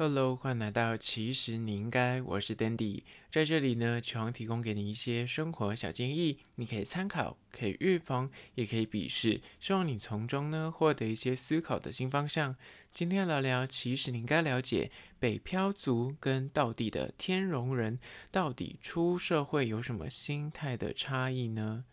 [0.00, 12.54] Hello，欢迎来到其实你应该，我是 Dandy，在这里呢，希望提供给你一些生活小建议，你可以参考，可以预防，也可以鄙视，希望你从中呢获得一些思考的新方向。
[12.94, 17.98] 今天聊聊，其实你应该了解北漂族跟道地的天龙人，
[18.30, 21.84] 到底出社会有什么心态的差异呢？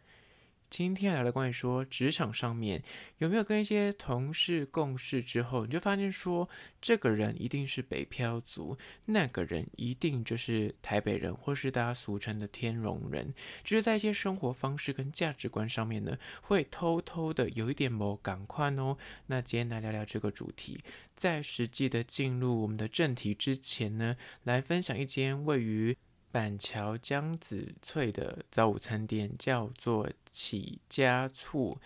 [0.70, 2.84] 今天聊的关于说，职场上面
[3.20, 6.49] 有没有跟一些同事共事之后，你就发现说，
[6.81, 18.97] 这个人一定是北漂族，那个人一定就是台北人，或是大家俗称的天龙人，就是在一些生活方式跟价值观上面呢，会偷偷的有一点某感快哦。
[19.27, 20.81] 那今天来聊聊这个主题，
[21.16, 25.95] 在实际的进入我们的正题之前呢，来分享一间位于。
[26.35, 31.80] 板桥江子翠的早午餐店叫做起家厝，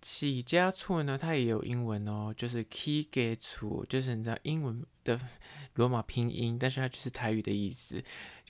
[0.00, 5.20] 起家厝呢，它也有英文哦，就是 Key Gate 厝，就是你知道英文的
[5.74, 8.02] 罗马拼音，但是它就是台语的意思。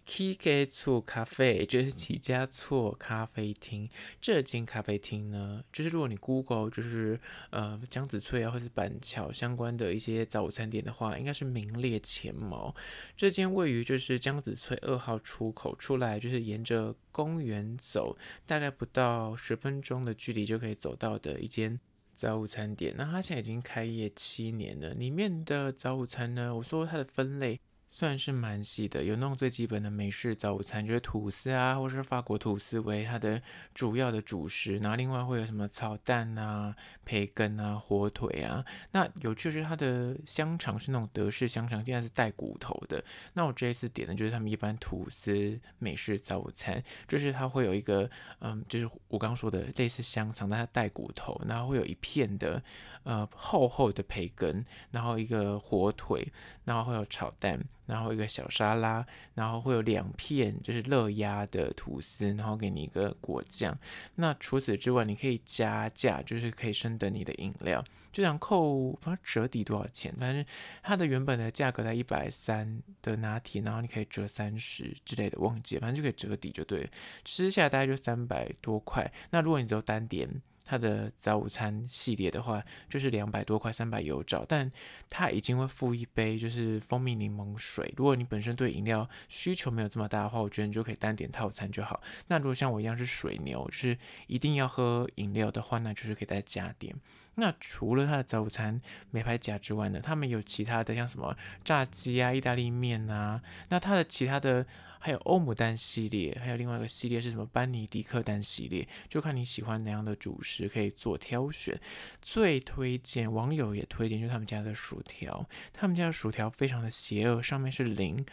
[0.04, 3.88] 起家厝咖啡就是起家厝咖啡厅，
[4.20, 7.18] 这间咖啡厅呢，就是如果你 Google 就是
[7.50, 12.74] 呃江子翠啊，或者板桥相关的一些早午餐店的话，应该是名列前茅。
[13.16, 21.78] 这间位于就是江子翠二号出口出来，就是沿着公园走，大概不到十分钟的距离就可以走到的一间
[22.12, 22.92] 早午餐店。
[22.98, 27.60] 那它现在已经开业七年了，里面的早午餐呢，我说它的分类。
[27.94, 33.40] 算是蛮细的，有那种最基本的美式早午餐，就是吐司啊，或是法国吐司为它的
[33.74, 38.64] 主要的主食，然后另外会有什么炒蛋啊、培根啊、火腿啊。
[38.92, 43.04] 那有趣的是它的香肠是那种德式香肠，竟然是带骨头的。
[43.34, 48.08] 那我这一次点的就是他们一般吐司美式早午餐，就是它会有一个，
[48.40, 52.62] 嗯，就是我刚刚说的类似香肠，但它带骨头，然后会有一片的
[53.02, 56.26] 呃厚厚的培根，然后一个火腿，
[56.64, 57.62] 然后会有炒蛋。
[57.92, 63.78] 然后一个小沙拉，然后会有两片就是热压的吐司，然后给你一个果酱。
[64.14, 70.42] 那除此之外，你可以加价，就是可以升等你的饮料，就想扣，不知道折抵多少钱，反正
[70.82, 76.90] 它的原本的价格在一百三的拿铁，然后你可以折三十之类的，忘记了，反正就可以折抵就对了。
[77.26, 79.12] 吃下来大概就三百多块。
[79.30, 80.40] 那如果你只有单点。
[80.64, 84.70] 它的早午餐系列的话，就是两百多块，三百有找，但
[85.10, 87.92] 它已经会附一杯就是蜂蜜柠檬水。
[87.96, 92.00] 如果你本身对饮料需求没有这么大的话，我觉得你就可以单点套餐就好。
[92.28, 96.94] 那如果像我一样是水牛，就是一定要喝饮料的话，那就是可以再加点。
[97.34, 98.80] 那除了它的早午餐
[99.10, 104.66] 没拍假之外呢，他们有其他的像什么炸鸡啊、意大利面啊，那它的其他的。
[105.04, 111.76] 还有欧姆丹系列，还有另外一个系列是什么班尼迪克丹系列，就看你喜欢哪样的主食，可以做挑选。
[112.20, 118.24] 最推荐，网友也推荐，就是他们家的薯条，他们家的薯条非常的邪恶，上面是零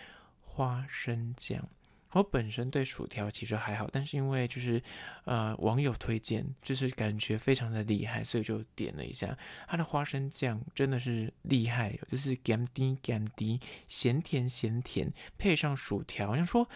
[0.43, 1.67] 花生酱。
[2.11, 4.81] 我本身对薯条其实还好，但是因为就是
[5.25, 9.37] 呃网友推荐，就是感觉非常的厉害，所以就点了一下。
[9.67, 16.67] 它的花生酱真的是厉害，就是甘甜甘甜，咸甜咸甜，配上薯条，好像说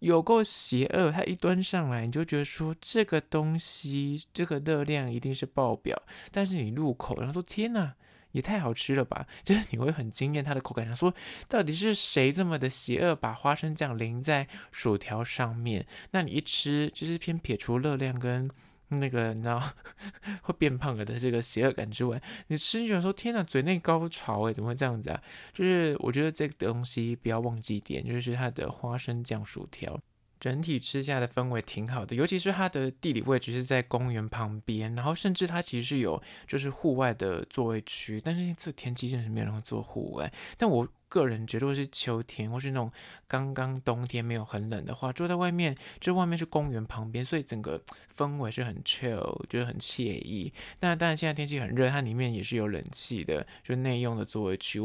[0.00, 1.12] 有够邪恶。
[1.12, 5.96] 它一端上来，你就觉得说这个东西这个热量一定是爆表，
[6.32, 7.94] 但是你入口，然后说天哪！
[8.32, 9.26] 也太好吃了吧！
[9.42, 11.14] 就是你会很惊艳它的口感，想说
[11.48, 15.86] 到底是谁这么的邪恶，把花生酱淋在薯条上面？
[16.12, 18.50] 那你一吃，就是偏撇除热量跟
[18.88, 19.62] 那个你知道
[20.42, 25.22] 会变胖了的这个邪恶感之外，你吃就想说天哪，嘴内高潮诶，怎么会这样子啊？
[25.52, 30.00] 就是我觉得这个东西不要忘记一点，就是它的花生酱薯条。
[30.40, 40.32] 整体吃下的氛围挺好的，尤其是它的地理位置是在公园旁边，然后甚至它其实是有就是户外的座位区，但是这天气真的是没有人会坐户外。
[40.56, 42.90] 但我个人觉得，如果是秋天或是那种
[43.26, 47.82] 刚刚冬天没有很冷的话，坐在外面，就外面是公园旁边，所以整个
[48.16, 50.52] 氛围是很 chill，觉得很惬意。
[50.80, 54.80] 那当然现在天气很热，它里面也是有冷气的，就内用的座位区。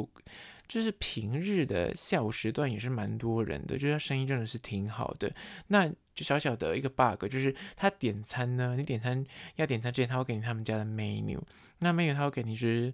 [0.68, 5.34] 就是平日的下午时段也是蛮多人的，就是他生意真的是挺好的。
[5.67, 9.23] 那就小小的一个 bug，就是他点餐呢，你点餐
[9.56, 11.40] 要点餐之前，他会给你他们家的 menu，
[11.79, 12.94] 那 menu 他会给你是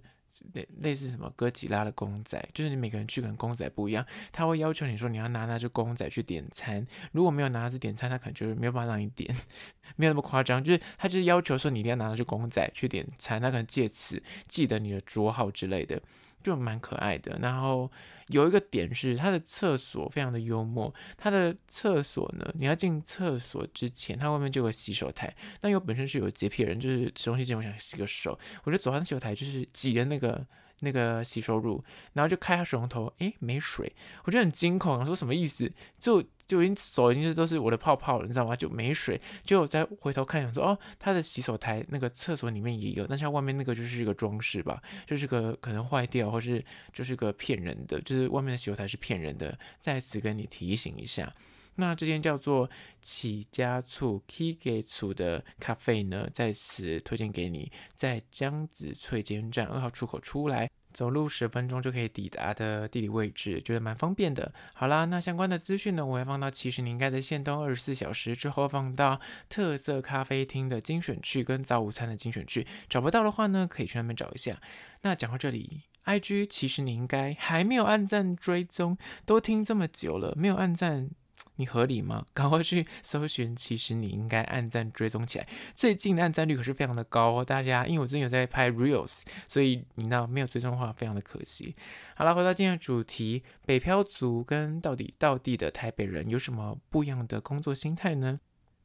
[0.54, 9.32] 类类似什么哥吉拉的公仔，就是你每个人去可能公仔不一样，他会要求你说你要拿那只公仔去点餐，如果没有拿那只点餐，他可能就是没有办法让你点，
[9.94, 16.02] 没有那么夸张，就是他就是要求说你一定要拿那只公仔去点餐，他可能借此记得你的桌号之类的。
[16.42, 17.90] 就蛮可爱的，然后
[18.28, 20.92] 有一个点是它的厕所非常的幽默。
[21.16, 25.34] 它的厕所呢，你要进厕所之前，它外面就有洗手台。
[25.60, 30.46] 那有本身是有洁癖的人，就是吃东西之前我想洗个手，我就走上洗手台，就是挤的那个
[30.82, 31.82] 那个洗手乳，
[32.12, 33.90] 然后就开下水龙头，诶，没水，
[34.24, 35.72] 我就很惊恐，我说什么意思？
[35.98, 38.54] 就就已经手已经是都是我的泡泡了，你知道吗？
[38.54, 46.62] 就没水，就再回头看，想说哦，他的洗手台那个厕所里面也有，但是外面那个就是一个装饰吧，就是个可能坏掉，或是
[46.92, 51.32] 就是个骗人的，就是外面的洗手台是骗人的，在此跟你提醒一下。
[51.74, 52.68] 那这间叫做
[53.00, 64.52] 起家厝 K 给厝的咖啡呢，在此推荐给你，在江子翠捷运站二号出口出来，走路十分钟就可以抵达的地理位置，觉得蛮方便的。
[64.74, 72.66] 好啦，那相关的资讯呢，我会放到其实你应该在限动二十四小时之后，放到特色咖啡厅的精选区跟早午餐的精选区。
[72.88, 74.60] 找不到的话呢，可以去那边找一下。
[75.00, 81.10] 那讲到这里，IG 其实你应该还没有按赞追踪，都听这么久了，没有按赞。
[81.56, 82.24] 你合理吗？
[82.34, 85.46] 赶快去搜寻，其实你应该按赞追踪起来。
[85.76, 91.74] 最近的按赞率可是非常的高哦，大家，因为我最近有在拍 Reels，所以你那没有追踪的话，非常的可惜。
[92.14, 98.40] 好了，回到今天的主题，北漂族跟到底到地的台北人有什么不一样的工作心态呢？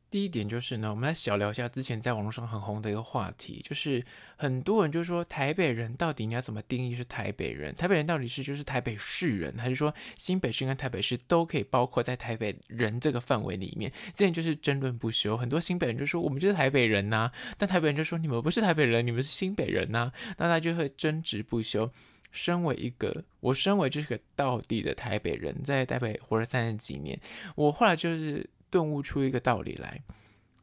[0.09, 4.01] 第一点就是呢，我们来小聊一下之前在网络上很红的一个话题，就是
[4.37, 7.75] 很多人就说台北人到底你要怎么定义是台北人？
[7.75, 13.91] 台北人到底是就是台北市人，还是说新北市跟台北市都可以包括在台北人这个范围里面？
[14.13, 21.91] 之前就是争论不休，很多新北人就说我们就是台北人呐、但台北人就说你们不是台北人，你们是新北人呐、那他就会争执不休。
[22.31, 27.19] 身为一个，我身为就是个道地的台北人，在台北活了三十几年，
[27.55, 28.49] 我后来就是。
[28.77, 30.03] 顿悟出一个道理来：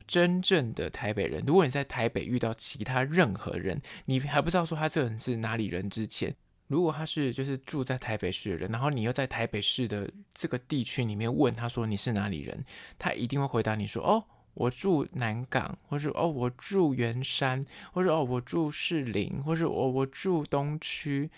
[0.06, 6.32] 真正的台北人，如果你在台北遇到其他任何人，你还不知道说他这个人是哪里人之前，
[6.68, 12.64] 如果他是就是住在台北市的人，然后你又在台北市的这个地区里面问他说你是哪里人，
[12.96, 14.24] 他一定会回答你说哦。
[14.54, 17.62] 我住南港，或是哦，我住圆山，
[17.92, 21.28] 或者哦，我住士林，或是我我住东区，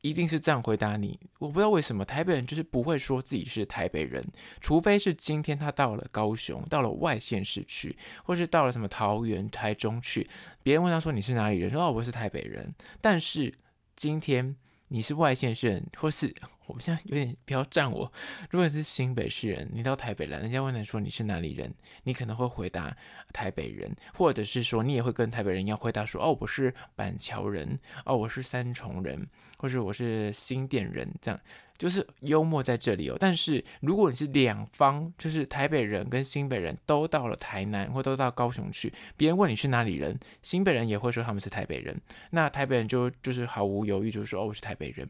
[0.00, 1.18] 一定是这样回答你。
[1.38, 4.24] 我不知道为什么台北人就是不会说自己是台北人，
[4.60, 10.26] 除非是今天他到了高雄，到了外县市去，或是到了什么桃园、台中去，
[10.62, 12.74] 别人问他说你是哪里人，说哦，我是台北人。
[13.00, 13.52] 但是
[13.94, 14.56] 今天。
[14.92, 16.34] 你是外县市人，或是
[16.70, 18.10] 我们现在有点不要站我。
[18.48, 21.74] 如果你是新北市人，你到台北来，人家问你说你是哪里人，
[22.04, 22.96] 你可能会回答
[23.32, 29.26] 台北人，或者是说你也会跟台北人一样回答说哦，我是板桥人，哦，我是三重人，
[29.58, 31.40] 或者我是新店人，这样。
[31.76, 45.08] 就是幽默在这里哦，但是如果你是两方，就是台北人跟新北人都到了台南或都到高雄去，别人问你是哪里人，新北人也会说他们是台北人，那台北人就就是毫无犹豫就是说哦，我是台北人，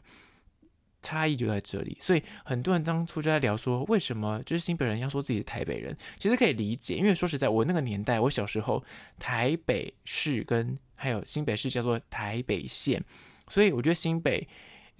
[1.02, 1.96] 差异就在这里。
[2.00, 8.84] 所以很多人当初就在聊说，为什么就是新北人要说自己是台北人，其实可以理解，因为说实在，我那个年代，我小时候
[9.18, 13.02] 台北市跟还有新北市叫做台北县，
[13.48, 14.48] 所以我觉得新北。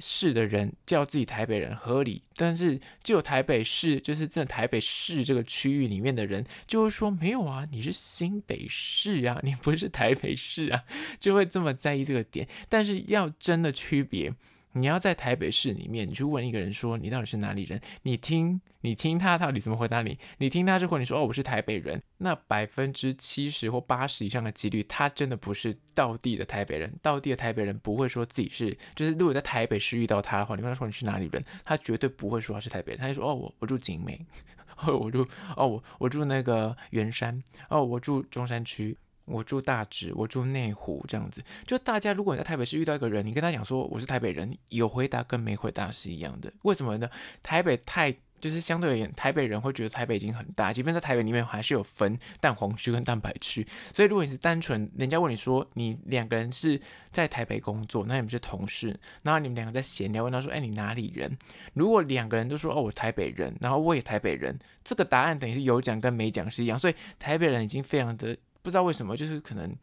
[0.02, 10.82] 市的人叫自己台北人合理，但是只有台北市，就是在台北市这个区域里面的人，就会说没有啊，你是新北市啊，你不是台北市啊，
[11.18, 12.48] 就会这么在意这个点。
[12.70, 14.32] 但是要真的区别。
[14.72, 17.80] 你要在台北市里面，你去问一个人说你到底是哪里人？
[18.02, 20.16] 你听，你听他到底怎么回答你？
[20.38, 26.92] 你听他之后，你说哦，我是台北人，那百分之七十或八十以上的几率，他真的不是道地的台北人。
[27.02, 34.24] 道地的台北人不会说自己是，就是如果在台北市遇到他的话，你问他说你是哪里人，他绝对不会说他是台北人，他就说哦，我我住景美，
[34.86, 38.96] 哦，我住哦，我我住那个圆山，哦，我住中山区。
[39.30, 41.40] 我住大直，我住内湖，这样子。
[41.66, 46.52] 就大家，如果你在台北市遇到一个人，你跟他讲说我是台北人，有回答跟没回答是一样的。
[46.62, 47.08] 为什么呢？
[47.42, 53.66] 台北太就是相对而言，台北人会觉得台北已经很大，即便在台北里面还是有分蛋黄区跟蛋白区。
[53.94, 56.80] 所以如果你是单纯，人家问你说你两个人是
[57.12, 61.36] 在台北工作，那你们是同事，然后你们两个在闲聊，问他说，哎，你哪里人？
[61.74, 66.78] 如果两个人都说哦，我台北人，然后我也台北人，这个答案等于是有讲跟没讲是一样。
[66.78, 68.36] 所以台北人已经非常的。
[68.62, 69.74] 不知道为什么，就是可能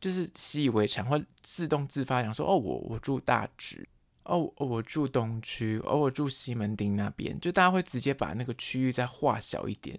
[0.00, 3.88] 就是习以为常，会自动自发讲说：“哦，我我住大直，
[4.24, 9.98] 哦，我住东区，哦，我住西门町那边。”就大家会直接把那个区域再划小一点。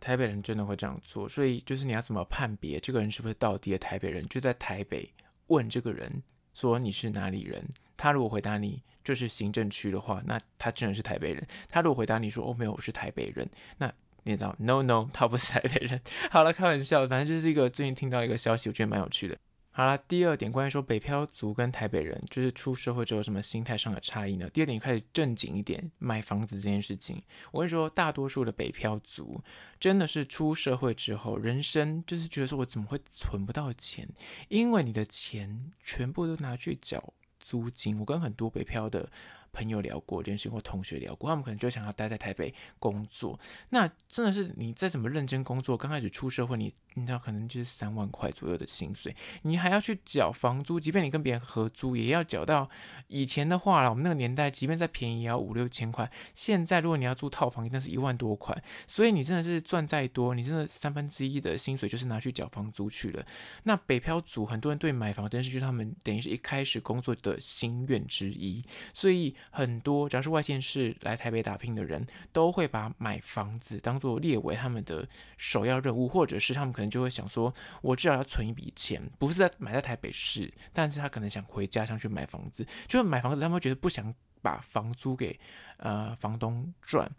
[0.00, 4.26] 台北人真的会这样做，所以就是你要怎么判别这个人是不是道地的台北人？
[4.28, 5.10] 就在台北
[5.46, 6.22] 问这个人
[6.54, 7.64] 说你是哪里人？
[7.96, 11.46] 他如果回答你就是行政区的话，那他真的是台北人。
[11.68, 13.92] 他如果回答你说哦，没有，我是台北人，那。
[14.24, 16.00] 你知道，no no， 他不是台北人。
[16.30, 19.38] 好了，开玩笑，反正就是一个最近听到一个消息，我觉得蛮有趣的。
[19.76, 24.48] 好了，第二点，关于说北漂族跟台北人，就是出社会之后什么心态上的差异呢？
[24.50, 29.42] 第二点，开始正经一点，买房子这件事情，我跟你说，大多数的北漂族
[29.80, 34.08] 真的是出社会之后，人生就是觉得说我怎么会存不到钱？
[34.48, 37.98] 因为你的钱全部都拿去缴租金。
[37.98, 39.10] 我跟很多北漂的
[39.54, 43.38] 朋友聊过这件事，或同学聊过，他们可能就想要待在台北工作。
[43.70, 52.68] 那真的是你再怎么认真工作，刚开始出社会，你你知道可能就是三万块左右的薪水，你还要去缴房租，即便你跟别人合租，也要缴到
[53.06, 53.90] 以前的话了。
[53.90, 56.10] 我们那个年代，即便再便宜，也要五六千块。
[56.34, 58.60] 现在如果你要租套房，那是一万多块。
[58.88, 63.24] 所以你真的是赚再多，你真的三分之一的薪水就是拿去缴房租去了。
[63.62, 69.34] 那北漂族很多人对买房真是，就是他们等于是一开始工作的心愿之一，所以。
[69.50, 85.38] 很多只要是外县市来台北打拼的人，都会把买房子当做列为他们的首要任务，或者是他们可能就会想说，我至少要存一笔钱，不是在买在台北市，但是他可能想回家乡去买房子，就是买房子，他们会觉得不想把房租给
[85.76, 87.10] 呃房东赚，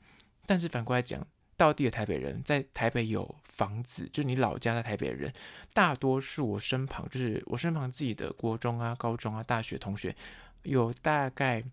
[0.45, 5.31] 但是反过来讲，到地的台北人在台北有房子，就你老家在台北的人，
[5.73, 10.15] 大多数我身旁就是我身旁自己的国中啊、高中啊、大学同学，
[10.63, 11.63] 有大概。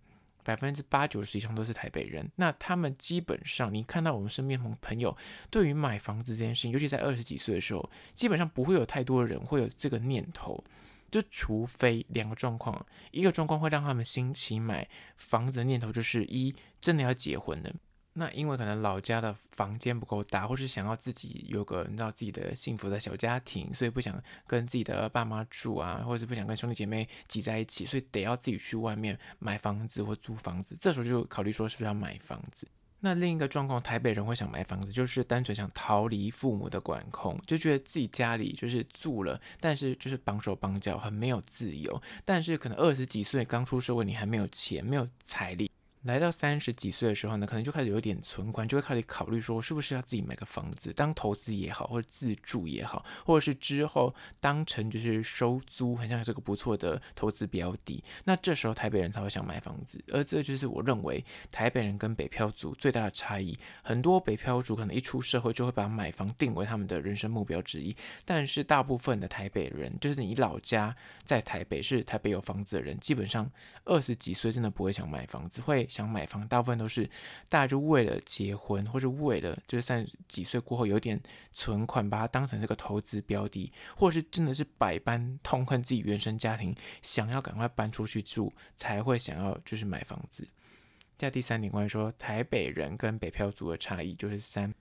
[0.43, 5.17] 百分之八九十以上都是台北人，那他们基本上，你看到我们身边朋朋友
[5.51, 10.63] 对于买房子这件事情，尤其在二十几岁的时候，基本上不会有太多人会有这个念头，
[11.11, 17.73] 就除非两个状况，一个状况会让他们兴起买房子的念头，就是一真的要结婚了。
[18.15, 30.77] 那因为可能老家的房间不够大，或是想要自己有个你知道自己的幸福的小家庭，所以不想跟自己的爸妈住啊，或者是不想跟兄弟姐妹挤在一起，所以得要自己去外面买房子或租房子。
[30.79, 32.69] 这时候就考虑说是不是要买房子。
[33.05, 42.01] 那另一个状况，台北人会想买房子，就是单纯想逃离父母的管控，就觉得自己家里就是住了，但是就是绑手绑脚，很没有自由。
[42.25, 45.69] 但是可能二十几岁刚出社会，你还没有钱，没有财力。
[46.03, 58.03] 来到三十几岁的时候呢，可能就开始有点存款，就会开始考虑说，是不是要自己买个房子当投资也好，或者自住也好，或者是之后当成就是收租，很像是个不错的投资标的。
[58.25, 63.57] 那这时候台北人才会想买房子，而这就是我认为台北人跟北漂族最大的差异。
[63.85, 67.95] 很多北漂族可能一出社会就会把买房定为他们的人生目标之一，
[68.25, 73.49] 但是大部分的台北人，就是你老家在台北，是台北有房子的人，基本上
[73.85, 75.89] 二十几岁真的不会想买房子，会。
[75.93, 77.09] 想买房，大部分都是
[77.49, 81.21] 大家就为了结婚，或者为了就是三十几岁过后有点
[81.51, 90.49] 存款，把它当成这个投资标的，或者是真的是百般痛恨自己原生家庭，想要赶快搬出去住，才会想要就是买房子。
[91.19, 94.73] 在第三点关于说台北人跟北漂族的差异，就是三。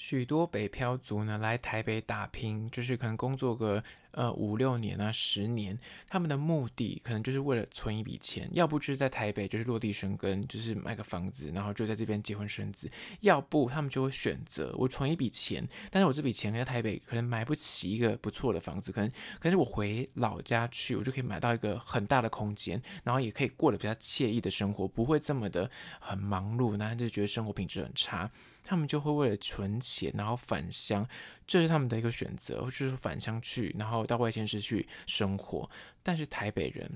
[0.00, 5.78] 许多北漂族呢来台北打拼，就是可能工作个呃五六年啊十年，
[6.08, 12.88] 他们的目的可能就是为了存一笔钱，要不就是在台北就是落地生根，就是买个房子，然后就在这边结婚生子；
[13.20, 28.30] 要不他们就会选择我存一笔钱，但是我这笔钱在台北可能买不起一个不错的房子，可能可是我回老家去，我就可以买到一个很大的空间，然后也可以过得比较惬意的生活，不会这么的很忙碌，然后就觉得生活品质很差。
[28.70, 31.04] 他们就会为了存钱，然后返乡，
[31.44, 35.68] 这是他们的一个选择，就是返乡去，然后到外县市去生活。
[36.04, 36.88] 但是台北人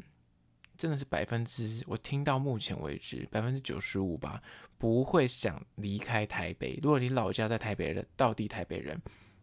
[0.78, 4.40] 真的是百分之，我听到目前为止百分之九十五吧，
[4.78, 6.78] 不会想离开台北。
[6.81, 8.97] 如果你老家在台北的到底台北人，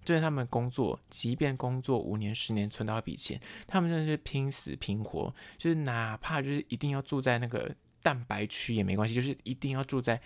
[0.06, 10.22] 就是他们工作，即便工作五年、十年存到一笔钱，他们真的是拼死拼活，就是哪怕就是一定要住在那个蛋白区也没关系，就是一定要住在。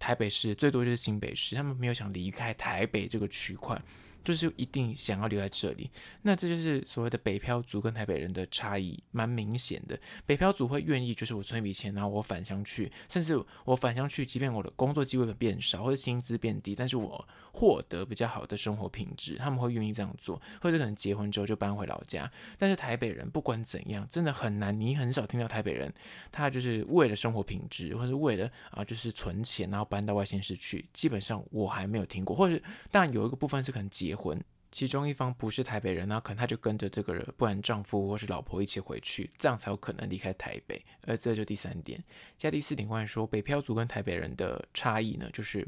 [0.00, 3.80] 台北市最多就是新北市，他们没有想离开台北这个区块。
[4.22, 5.90] 就是一定想要留在这里，
[6.22, 9.98] 那这就是所谓的北漂族跟台北人的差异，蛮明显的。
[10.26, 22.30] 北漂族会愿意，就是我存一笔钱，然后我返乡去，甚至我返乡去，即便我的工作机会变少或者薪资变低，但是我获得比较好的生活品质，他们会愿意这样做，或者可能结婚之后就搬回老家。
[22.58, 25.90] 但是台北人不管怎样，真的很难，你很少听到台北人
[26.30, 32.60] 他就是为了生活品质，或者为了啊就是存钱，然后搬到外县市去，基本上我还没有听过，或者
[32.90, 34.09] 当然有一个部分是可能结。
[34.10, 40.84] 结婚，其中一方不是台北人，那可能他就跟着这个人，不然丈夫或是老婆一起回去，这样才有可能离开台北。
[41.06, 41.96] 而这就第三点。
[42.36, 45.64] 接下来第四点关于说北漂族跟台北人的差异呢，就是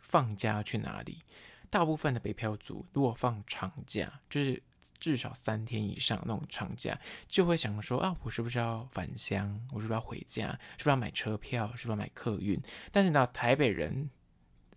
[0.00, 1.22] 放假去哪里。
[1.70, 4.60] 大部分的北漂族如果放长假，就是
[4.98, 9.60] 至少三天以上那种长假，就会想说啊，我是不是要返乡？
[9.72, 10.48] 我是不是要回家？
[10.76, 11.68] 是不是要买车票？
[11.76, 12.60] 是不是要买客运？
[12.90, 14.10] 但是呢，台北人。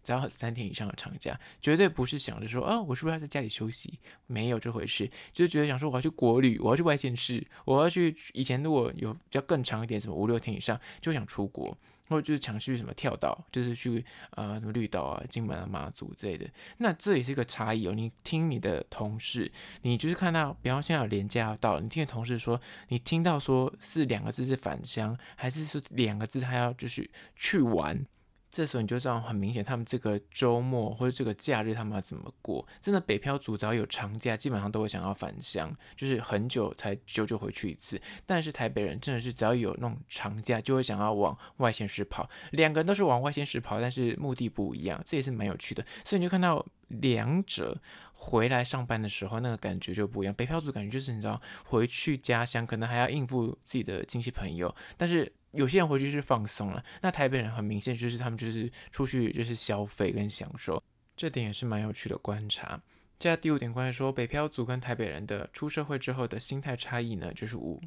[0.10, 4.00] 只要三天以上的长假，绝对不是想着说啊，我是不是要在家里休息？
[4.26, 8.18] 没有这回事，就是觉得想说我要去国旅，我要去外县市，我要去。
[8.34, 11.78] 以前如果有比较更长一点，什么五六天以上，就想出国。
[12.08, 16.50] 或者就是想去什么跳岛，就是去呃什么绿岛啊、金门啊、马祖之类的。
[16.80, 17.94] 那这也是一个差异哦。
[17.94, 19.52] 你听你的同事，
[19.84, 28.04] 你就是看到，比方现在有连假要到，你听的同事说，你听到说是两个字是返乡，还是说两个字他要就是去玩？
[28.52, 32.66] 这时候你就知道很明显，他们这个周末或者这个假日他们要怎么过？
[32.82, 38.02] 真的，北漂族只要有长假，基本上都会想要返乡，就是很久才久久回去一次。
[38.26, 42.28] 但是台北人真的是只要有那种长假，就会想要往外县市跑。
[42.52, 45.86] 两个人都是往外县市跑，但是目的不一样，这也是蛮有趣的。
[46.04, 47.80] 所以你就看到两者
[48.14, 50.34] 回来上班的时候，那个感觉就不一样。
[50.34, 55.32] 北漂族感觉就是你知道，回去家乡可能还要应付自己的亲戚朋友，但是。
[55.52, 60.82] 有些人回去是放松了，那台北人很明显就是他们就是出去就是消费跟享受，
[61.16, 62.80] 这点也是蛮有趣的观察。
[63.18, 67.82] 接下来第五点关于说北漂族跟台北人的出社会之后的心态差异呢，就是五，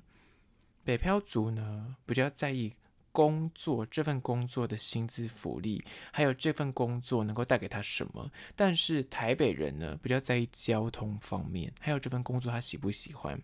[0.85, 2.73] 北漂族呢比较在意
[3.13, 13.41] 工作这份工作的薪资福利，还有这份工作能够带给他什么，但是台北人呢比较在意交通方面，还有这份工作他喜不喜欢。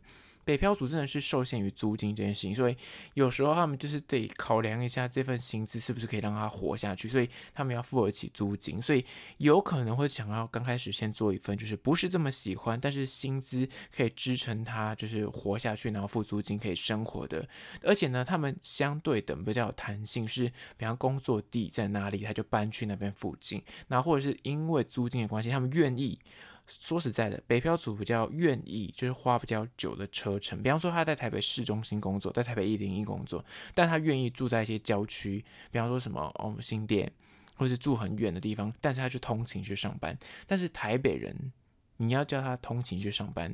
[0.49, 2.77] 北漂族真的是受限于租金这件事情，所以
[3.13, 9.05] 有时候他们就是得考量一下这份薪资是不是可以让他活下去，所以他们要付得起租金，所以
[9.37, 17.47] 有可能会想要刚开始先做一份就是不是这么喜欢，但是薪资可以支撑他就是活下去，然后付租金可以生活的，
[17.83, 26.19] 而且呢，他们相对的比较有弹性，是比方工作地在哪里，他就搬去那边附近，那或者是因为租金的关系，他们愿意。
[26.69, 30.63] 说实在的，北漂族比较愿意，就是花比较久的车程。
[30.63, 33.45] 比方说他在台北市中心工作，在台北一零一工作，
[33.75, 37.11] 但他愿意住在一些郊区，比方说什么哦新店，
[37.55, 40.17] 或是住很远的地方，但是他去通勤去上班。
[40.47, 41.53] 但是台北人，
[41.97, 43.53] 你要叫他通勤去上班，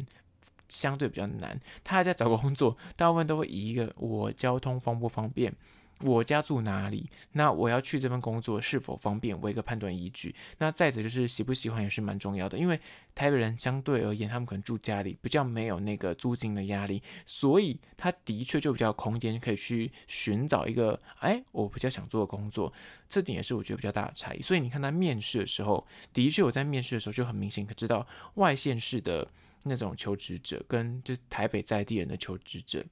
[0.69, 1.61] 相对比较难。
[1.85, 5.55] 他还在找工作，大部分都会以一个我交通方不方便。
[6.01, 7.09] 我家住哪里？
[7.33, 9.41] 那我要去这份工作是否方便？
[9.41, 10.35] 为一个判断依据。
[10.59, 12.79] 那再者就是喜不喜欢也是蛮重要的，因为
[13.15, 22.73] 台北人相对而言，他们可能住家里比较没有那个租金的压力，所以他的确就比较空间可以去寻找一个哎，我比较想做的工作。
[23.09, 24.43] 这点也是我觉得比较大的差异。
[24.43, 29.27] 所以你看他面试的时候，的确我在面试的时候就很明显可知道外县市的
[29.63, 32.85] 那种求职者跟就台北在地人的求职者。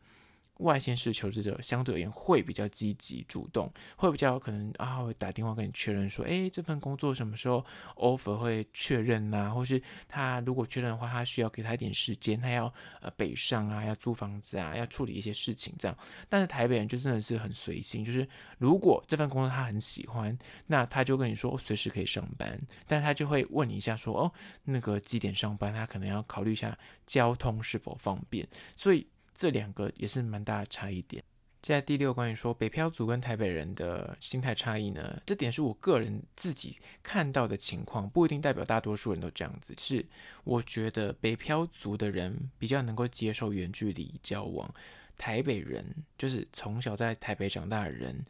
[0.63, 7.65] 外县市求职者相对而言会比较积极主动，会比较可能啊，会打电话跟你确认说，诶，这份工作什么时候
[7.97, 9.51] offer 会确认呐、啊？
[9.51, 15.97] 或是他如果确认的话，他需要给他一点时间，他要呃北上啊，要租房子啊，要处理一些事情这样。
[16.29, 18.27] 但是台北人就真的是很随性，就是
[18.59, 24.33] 如果这份工作他很喜欢，那他就跟你说随时可以上班，但他就会问你一下说，哦，
[24.65, 25.73] 那个几点上班？
[25.73, 28.47] 他可能要考虑一下交通是否方便，
[28.77, 29.07] 所以。
[29.35, 31.23] 这两个也是蛮大的差异点。
[31.61, 39.73] 接下来第六，关于说北漂族跟台北人的心态差异呢，这点是我个人自己看到的情况，不一定代表大多数人都这样子。
[39.79, 40.05] 是
[40.43, 44.75] 我觉得北漂族的人比较能够接受远距离交往，
[45.17, 45.85] 台北人
[46.19, 48.25] 就是从小在台北长大的人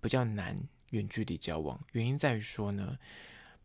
[0.00, 0.56] 比较难
[0.90, 1.78] 远距离交往。
[1.92, 2.96] 原因在于说呢。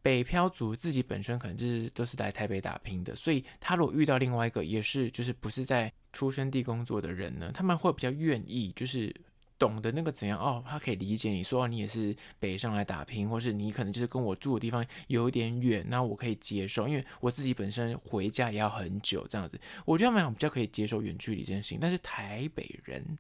[0.01, 9.13] 北漂族自己本身可能就是都是来台北打拼的，所以他如果遇到另外一个也是就是不是在出生地工作的人呢，他们会比较愿意就是
[9.59, 23.17] 懂得那个怎样哦，他可以理解你说你也是北上来打拼，或是你可能就是跟我住的地方有点远，那我可以接受，因为我自己本身回家也要很久这样子，我觉得他们比较可以接受远距离这件事情，但是台北人。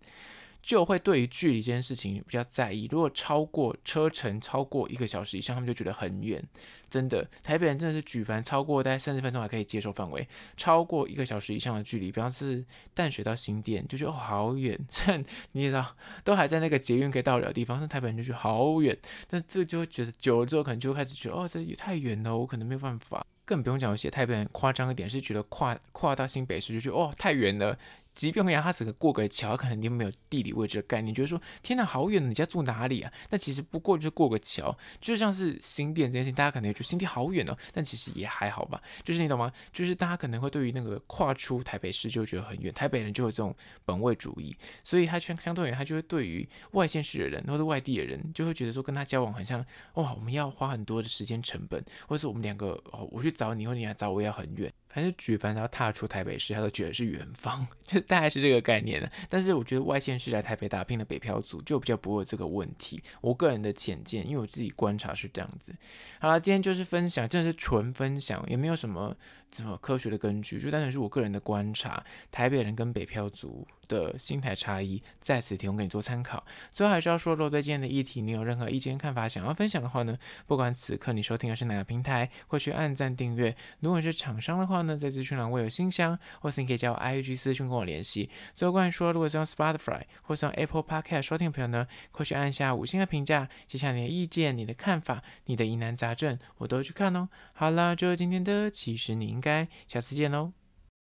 [0.65, 2.87] 就会对于距离这件事情比较在意。
[2.89, 6.43] 如果超过车程超过一个小时以上，他们就觉得很远。
[6.89, 14.79] 真的，台北人真的是举凡超过大概三十分钟还可以接受范围，超过一个小时以上的距离，比方是淡水到新店，就觉得哦好远。
[14.89, 15.15] 这
[15.51, 18.97] 你也知道，都还在那个捷运可以到的地方，那台北人就觉得好远。
[19.29, 23.23] 但这就会觉得久了之后，可能就会开始觉得哦，这也太远了，我可能没有办法。
[23.45, 27.77] 更不用讲，有些台北人夸张一点，是觉得跨跨到新北市就觉得哦太远了。
[28.15, 33.11] 即便让他只能过个桥，可能你没有地理位置的概念，觉得说天哪，好远，你家住哪里啊？
[33.29, 38.81] 那其实不过就是过个桥，就像是新店这件事情，大家可能也觉得新店好远哦，但其实也还好吧。
[39.03, 39.51] 就是你懂吗？
[39.73, 49.59] 就是大家可能会对于那个跨出台北市就觉得很远，台北人就有这种本位主义，所以他相相对而言，他就会对于外县市的人或者外地的人，就会觉得说跟他交往很像
[49.95, 54.71] 哇，我们要花很多的时间成本，或者是我们两个哦，我去找你，或你来找我，要很远。
[54.87, 59.11] 还是举凡他要踏出台北市，他都觉得是远方，就大概是这个概念了。
[59.29, 63.01] 但是我觉得外县市来台北打拼的北漂族就比较不会有这个问题。
[63.21, 65.73] 我个人的浅见，因为我自己观察是这样子。
[66.19, 69.15] 好了，今天就是分享，真的是纯分享，也没有什么
[69.51, 72.03] 什么科学的根据，就单纯是我个人的观察。
[72.31, 76.43] 台北人跟北漂族的心态差异，在此提供给你做参考。
[76.73, 80.17] 最后还是要说，如果对今天的议题你有任何意见看法想要分享的话呢，
[80.47, 83.55] 不管此刻你收听的是哪个平台，或去按赞订阅。
[83.79, 88.29] 如果你是厂商的话呢，在资讯栏我有信箱，或是你可以加我 IG 私讯跟我联系。
[88.55, 97.27] 最后关于说，如果是用 Spotify 或是用 Apple Podcast 收听的朋友呢，快去按下五星的评价，写下你的意见、你的看法、你的疑难杂症，我都去看哦。
[97.53, 100.64] 好啦，就今天的，其实你应该下次见喽。